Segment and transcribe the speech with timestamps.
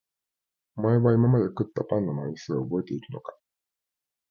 [0.77, 3.37] お前は今まで食ったパンの枚数を覚えているのか？